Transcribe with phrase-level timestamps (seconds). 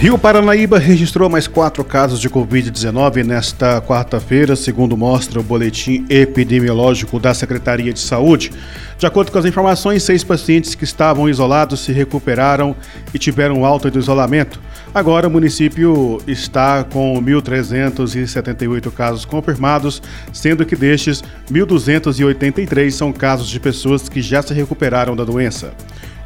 [0.00, 7.20] Rio Paranaíba registrou mais quatro casos de Covid-19 nesta quarta-feira, segundo mostra o boletim epidemiológico
[7.20, 8.50] da Secretaria de Saúde.
[8.96, 12.74] De acordo com as informações, seis pacientes que estavam isolados se recuperaram
[13.12, 14.58] e tiveram alta do isolamento.
[14.94, 21.22] Agora, o município está com 1.378 casos confirmados, sendo que destes,
[21.52, 25.74] 1.283 são casos de pessoas que já se recuperaram da doença.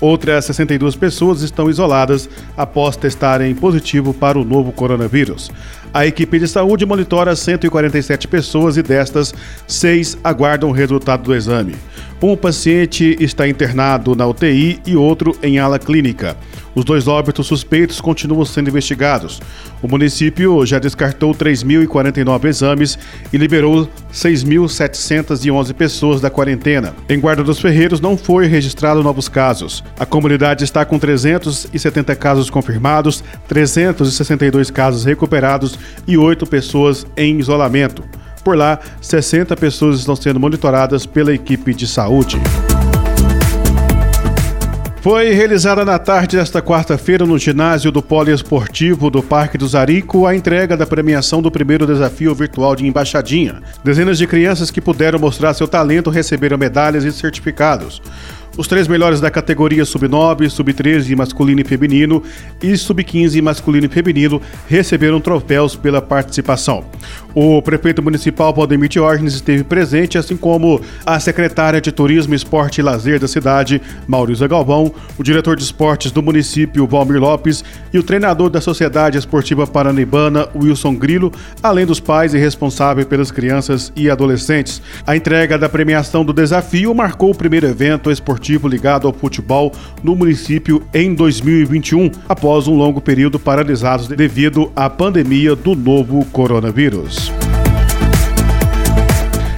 [0.00, 5.50] Outras 62 pessoas estão isoladas após testarem positivo para o novo coronavírus.
[5.92, 9.34] A equipe de saúde monitora 147 pessoas e destas,
[9.66, 11.74] seis aguardam o resultado do exame.
[12.22, 16.36] Um paciente está internado na UTI e outro em ala clínica.
[16.74, 19.40] Os dois óbitos suspeitos continuam sendo investigados.
[19.80, 22.98] O município já descartou 3.049 exames
[23.32, 26.94] e liberou 6.711 pessoas da quarentena.
[27.08, 29.82] Em Guarda dos Ferreiros não foi registrado novos casos.
[29.98, 38.19] A comunidade está com 370 casos confirmados, 362 casos recuperados e 8 pessoas em isolamento.
[38.42, 42.40] Por lá, 60 pessoas estão sendo monitoradas pela equipe de saúde.
[45.02, 50.36] Foi realizada na tarde desta quarta-feira no ginásio do Poliesportivo do Parque do Zarico a
[50.36, 53.62] entrega da premiação do primeiro desafio virtual de embaixadinha.
[53.82, 58.02] Dezenas de crianças que puderam mostrar seu talento receberam medalhas e certificados.
[58.60, 62.22] Os três melhores da categoria Sub-9, Sub-13 masculino e feminino
[62.62, 66.84] e Sub-15 masculino e feminino receberam troféus pela participação.
[67.34, 72.82] O prefeito municipal Valdemir Diógenes esteve presente, assim como a secretária de Turismo, Esporte e
[72.82, 78.02] Lazer da cidade, Maurício Galvão, o diretor de esportes do município, Valmir Lopes, e o
[78.02, 84.10] treinador da Sociedade Esportiva Paranaibana, Wilson Grilo, além dos pais e responsáveis pelas crianças e
[84.10, 84.82] adolescentes.
[85.06, 89.72] A entrega da premiação do desafio marcou o primeiro evento esportivo ligado ao futebol
[90.02, 97.39] no município em 2021, após um longo período paralisado devido à pandemia do novo coronavírus.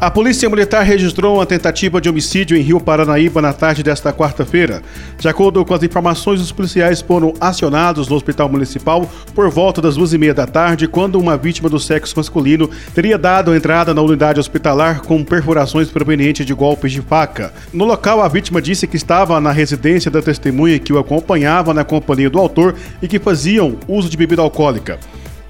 [0.00, 4.82] A Polícia Militar registrou uma tentativa de homicídio em Rio Paranaíba na tarde desta quarta-feira.
[5.18, 9.96] De acordo com as informações, os policiais foram acionados no Hospital Municipal por volta das
[9.96, 14.02] duas e meia da tarde, quando uma vítima do sexo masculino teria dado entrada na
[14.02, 17.54] unidade hospitalar com perfurações provenientes de golpes de faca.
[17.72, 21.84] No local, a vítima disse que estava na residência da testemunha que o acompanhava na
[21.84, 24.98] companhia do autor e que faziam uso de bebida alcoólica.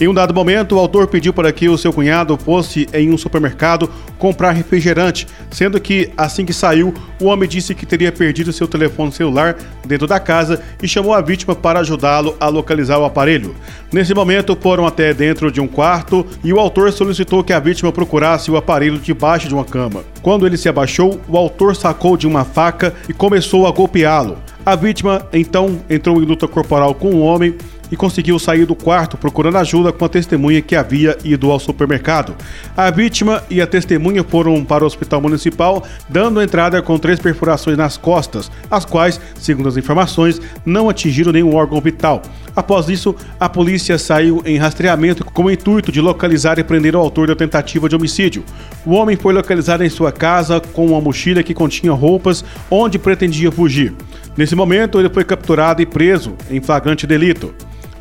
[0.04, 3.16] Em um dado momento, o autor pediu para que o seu cunhado fosse em um
[3.16, 3.88] supermercado
[4.18, 9.10] comprar refrigerante, sendo que, assim que saiu, o homem disse que teria perdido seu telefone
[9.12, 9.56] celular
[9.86, 13.54] dentro da casa e chamou a vítima para ajudá-lo a localizar o aparelho.
[13.90, 17.90] Nesse momento, foram até dentro de um quarto e o autor solicitou que a vítima
[17.90, 20.04] procurasse o aparelho debaixo de uma cama.
[20.20, 24.36] Quando ele se abaixou, o autor sacou de uma faca e começou a golpeá-lo.
[24.66, 27.54] A vítima então entrou em luta corporal com o homem
[27.94, 32.34] e conseguiu sair do quarto procurando ajuda com a testemunha que havia ido ao supermercado.
[32.76, 37.78] A vítima e a testemunha foram para o hospital municipal, dando entrada com três perfurações
[37.78, 42.20] nas costas, as quais, segundo as informações, não atingiram nenhum órgão vital.
[42.56, 47.00] Após isso, a polícia saiu em rastreamento com o intuito de localizar e prender o
[47.00, 48.42] autor da tentativa de homicídio.
[48.84, 53.52] O homem foi localizado em sua casa com uma mochila que continha roupas, onde pretendia
[53.52, 53.94] fugir.
[54.36, 57.54] Nesse momento, ele foi capturado e preso em flagrante delito.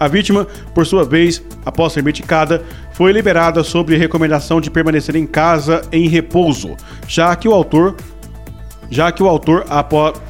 [0.04, 5.26] A vítima, por sua vez, após ser medicada, foi liberada sob recomendação de permanecer em
[5.26, 6.76] casa em repouso,
[7.08, 7.96] já que o autor,
[8.90, 10.22] já que o autor após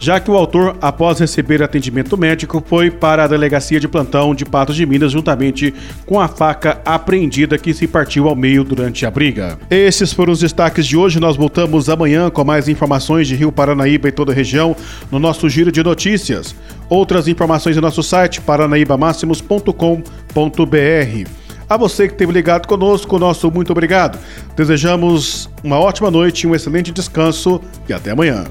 [0.00, 4.46] já que o autor, após receber atendimento médico, foi para a delegacia de plantão de
[4.46, 5.74] Patos de Minas juntamente
[6.06, 9.58] com a faca apreendida que se partiu ao meio durante a briga.
[9.68, 11.20] Esses foram os destaques de hoje.
[11.20, 14.74] Nós voltamos amanhã com mais informações de Rio Paranaíba e toda a região
[15.12, 16.56] no nosso giro de notícias.
[16.88, 21.30] Outras informações em nosso site paranaibamáximos.com.br.
[21.68, 24.18] A você que esteve ligado conosco, nosso muito obrigado.
[24.56, 28.46] Desejamos uma ótima noite, um excelente descanso e até amanhã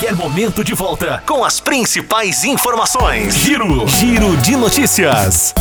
[0.00, 3.34] qualquer momento de volta com as principais informações.
[3.34, 5.52] Giro, Giro de notícias.